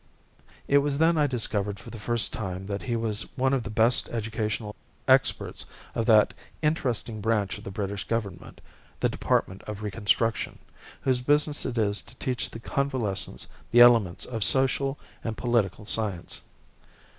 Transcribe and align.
It 0.67 0.79
was 0.79 0.97
then 0.97 1.15
I 1.15 1.27
discovered 1.27 1.77
for 1.79 1.91
the 1.91 1.99
first 1.99 2.33
time 2.33 2.65
that 2.65 2.81
he 2.81 2.95
was 2.95 3.37
one 3.37 3.53
of 3.53 3.61
the 3.61 3.69
best 3.69 4.09
educational 4.09 4.75
experts 5.07 5.63
of 5.93 6.07
that 6.07 6.33
interesting 6.63 7.21
branch 7.21 7.59
of 7.59 7.63
the 7.63 7.69
British 7.69 8.07
Government, 8.07 8.61
the 8.99 9.09
Department 9.09 9.61
of 9.65 9.83
Reconstruction, 9.83 10.57
whose 11.01 11.21
business 11.21 11.67
it 11.67 11.77
is 11.77 12.01
to 12.01 12.15
teach 12.15 12.49
the 12.49 12.59
convalescents 12.59 13.45
the 13.69 13.81
elements 13.81 14.25
of 14.25 14.43
social 14.43 14.97
and 15.23 15.37
political 15.37 15.85
science. 15.85 16.41